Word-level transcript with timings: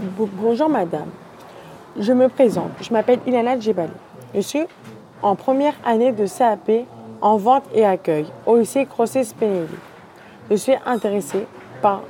Bonjour 0.00 0.68
madame, 0.68 1.08
je 1.98 2.12
me 2.12 2.28
présente, 2.28 2.70
je 2.80 2.92
m'appelle 2.92 3.18
Ilana 3.26 3.58
Djebali. 3.58 3.90
Je 4.32 4.40
suis 4.40 4.64
en 5.22 5.34
première 5.34 5.74
année 5.84 6.12
de 6.12 6.24
CAP 6.24 6.86
en 7.20 7.36
vente 7.36 7.64
et 7.74 7.84
accueil 7.84 8.26
au 8.46 8.58
lycée 8.58 8.86
Crosset 8.86 9.24
Spinelli. 9.24 9.66
Je 10.48 10.54
suis 10.54 10.74
intéressée 10.86 11.48
par, 11.82 12.02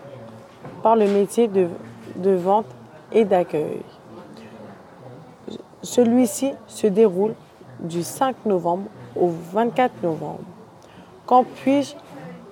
le 0.85 1.07
métier 1.07 1.49
de, 1.49 1.69
de 2.17 2.33
vente 2.33 2.67
et 3.11 3.25
d'accueil. 3.25 3.81
Celui-ci 5.81 6.53
se 6.67 6.89
déroule 6.89 7.33
du 7.81 8.03
5 8.03 8.37
novembre 8.45 8.91
au 9.17 9.31
24 9.55 10.03
novembre. 10.03 10.41
Quand 11.25 11.45
puis-je 11.45 11.95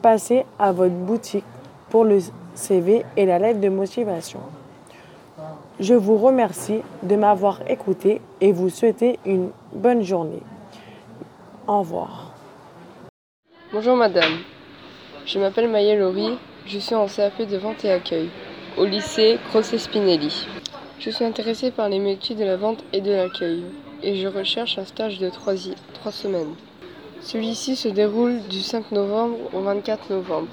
passer 0.00 0.46
à 0.58 0.72
votre 0.72 0.94
boutique 0.94 1.44
pour 1.90 2.04
le 2.04 2.20
CV 2.54 3.04
et 3.18 3.26
la 3.26 3.38
lettre 3.38 3.60
de 3.60 3.68
motivation? 3.68 4.40
Je 5.79 5.93
vous 5.93 6.16
remercie 6.16 6.80
de 7.02 7.16
m'avoir 7.16 7.60
écouté 7.70 8.23
et 8.41 8.50
vous 8.50 8.70
souhaiter 8.70 9.19
une 9.27 9.50
bonne 9.74 10.02
journée. 10.02 10.41
Au 11.66 11.80
revoir. 11.80 12.33
Bonjour 13.74 13.95
madame, 13.95 14.38
je 15.27 15.38
m'appelle 15.38 15.69
Maya 15.69 15.95
Laurie, 15.95 16.38
je 16.64 16.78
suis 16.78 16.95
en 16.95 17.06
CAP 17.06 17.42
de 17.42 17.59
vente 17.59 17.84
et 17.84 17.92
accueil 17.92 18.30
au 18.78 18.86
lycée 18.86 19.38
Crosset 19.50 19.77
Spinelli. 19.77 20.47
Je 20.98 21.10
suis 21.10 21.27
intéressée 21.27 21.70
par 21.70 21.91
les 21.91 21.98
métiers 21.98 22.36
de 22.36 22.45
la 22.45 22.56
vente 22.56 22.83
et 22.95 23.02
de 23.02 23.12
l'accueil 23.12 23.62
et 24.02 24.16
je 24.16 24.28
recherche 24.28 24.78
un 24.78 24.86
stage 24.86 25.19
de 25.19 25.28
3, 25.28 25.56
semaines. 26.11 26.55
Celui-ci 27.20 27.77
se 27.77 27.88
déroule 27.88 28.41
du 28.48 28.61
5 28.61 28.92
novembre 28.92 29.36
au 29.52 29.61
24 29.61 30.08
novembre. 30.08 30.48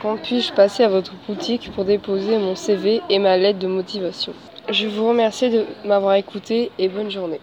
Quand 0.00 0.16
puis-je 0.16 0.52
passer 0.52 0.84
à 0.84 0.88
votre 0.88 1.12
boutique 1.26 1.72
pour 1.74 1.84
déposer 1.84 2.38
mon 2.38 2.54
CV 2.54 3.00
et 3.10 3.18
ma 3.18 3.36
lettre 3.36 3.58
de 3.58 3.66
motivation? 3.66 4.32
Je 4.68 4.86
vous 4.86 5.08
remercie 5.08 5.50
de 5.50 5.64
m'avoir 5.84 6.14
écouté 6.14 6.70
et 6.78 6.88
bonne 6.88 7.10
journée. 7.10 7.40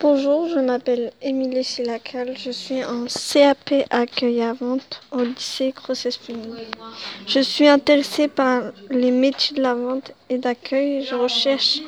Bonjour, 0.00 0.48
je 0.48 0.58
m'appelle 0.58 1.12
Émilie 1.20 1.62
Silacal, 1.62 2.34
je 2.38 2.50
suis 2.50 2.82
en 2.84 3.04
CAP 3.04 3.86
accueil 3.90 4.40
à 4.40 4.54
vente 4.54 5.02
au 5.12 5.20
lycée 5.20 5.72
crosset 5.72 6.10
Je 7.26 7.40
suis 7.40 7.68
intéressée 7.68 8.28
par 8.28 8.62
les 8.88 9.10
métiers 9.10 9.56
de 9.56 9.62
la 9.62 9.74
vente 9.74 10.12
et 10.30 10.38
d'accueil. 10.38 11.04
Je 11.04 11.14
recherche 11.14 11.80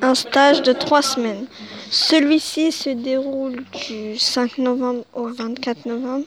un 0.00 0.14
stage 0.14 0.62
de 0.62 0.72
trois 0.72 1.02
semaines. 1.02 1.46
Celui-ci 1.90 2.72
se 2.72 2.90
déroule 2.90 3.64
du 3.86 4.16
5 4.16 4.56
novembre 4.58 5.04
au 5.12 5.26
24 5.28 5.84
novembre. 5.84 6.24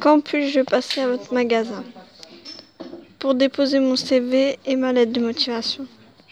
Quand 0.00 0.20
puis-je 0.24 0.60
passer 0.60 1.02
à 1.02 1.08
votre 1.08 1.34
magasin 1.34 1.84
pour 3.18 3.34
déposer 3.34 3.80
mon 3.80 3.96
CV 3.96 4.58
et 4.64 4.76
ma 4.76 4.94
lettre 4.94 5.12
de 5.12 5.20
motivation? 5.20 5.84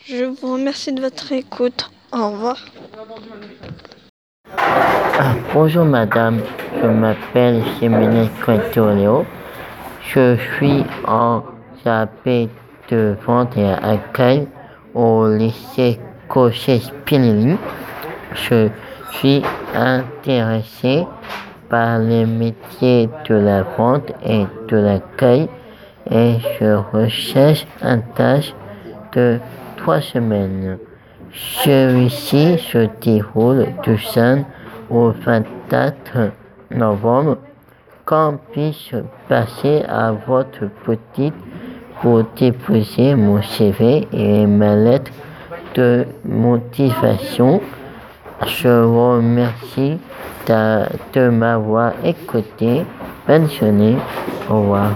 Je 0.07 0.25
vous 0.25 0.55
remercie 0.55 0.91
de 0.93 1.03
votre 1.03 1.31
écoute. 1.33 1.91
Au 2.11 2.31
revoir. 2.31 2.57
Bonjour 5.53 5.85
madame, 5.85 6.41
je 6.81 6.87
m'appelle 6.87 7.63
Jiménez 7.79 8.31
Quintorio. 8.43 9.27
Je 10.15 10.39
suis 10.57 10.85
en 11.07 11.43
CAP 11.85 12.49
de 12.91 13.17
vente 13.27 13.55
et 13.59 13.67
accueil 13.67 14.49
au 14.95 15.29
lycée 15.29 16.01
Cochet 16.29 16.81
Spinelli. 16.81 17.59
Je 18.33 18.69
suis 19.13 19.43
intéressé 19.75 21.07
par 21.69 21.99
les 21.99 22.25
métiers 22.27 23.09
de 23.29 23.35
la 23.35 23.63
vente 23.63 24.13
et 24.25 24.47
de 24.69 24.77
l'accueil 24.77 25.49
et 26.11 26.37
je 26.59 26.75
recherche 26.93 27.67
un 27.83 27.99
tâche 27.99 28.55
de 29.15 29.39
trois 29.77 30.01
semaines. 30.01 30.79
Celui-ci 31.33 32.59
se 32.59 32.89
déroule 33.03 33.67
du 33.83 33.99
5 33.99 34.45
au 34.91 35.11
24 35.11 36.31
novembre. 36.71 37.39
Quand 38.05 38.39
puis-je 38.53 38.97
passer 39.29 39.83
à 39.87 40.13
votre 40.13 40.71
boutique 40.87 41.35
pour 42.01 42.23
déposer 42.39 43.15
mon 43.15 43.43
CV 43.43 44.09
et 44.13 44.47
ma 44.47 44.75
lettre 44.75 45.13
de 45.75 46.07
motivation? 46.25 47.61
Je 48.47 48.69
vous 48.69 49.17
remercie 49.17 49.99
de, 50.47 51.29
m'avoir 51.29 51.93
écouté. 52.05 52.85
Bonne. 53.27 53.49
Au 54.49 54.61
revoir. 54.61 54.93